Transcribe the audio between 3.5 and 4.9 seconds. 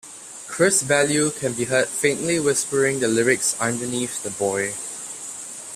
underneath the boy.